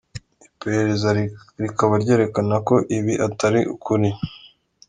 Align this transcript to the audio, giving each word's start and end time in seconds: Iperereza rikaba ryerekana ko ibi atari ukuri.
Iperereza 0.49 1.09
rikaba 1.61 1.93
ryerekana 2.03 2.55
ko 2.67 2.75
ibi 2.97 3.13
atari 3.27 3.61
ukuri. 3.75 4.09